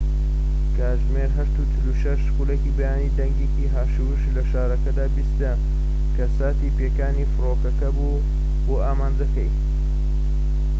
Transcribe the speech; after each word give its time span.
کاتژمێر 0.77 1.29
٨:٤٦ 1.35 2.61
ی 2.69 2.69
بەیانی، 2.77 3.15
دەنگێکی 3.17 3.71
هاشوهوش 3.73 4.23
لە 4.35 4.41
شارەکەدا 4.51 5.05
بیسترا، 5.15 5.53
کە 6.15 6.25
ساتی 6.37 6.75
پێکانی 6.77 7.29
فڕۆکەکە 7.33 7.89
بوو 7.97 8.23
بۆ 8.65 8.75
ئامانجەکەی 8.85 9.51